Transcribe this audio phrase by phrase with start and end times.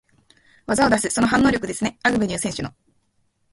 [0.65, 2.73] 技を出す、その反応力ですね、アグベニュー選手の。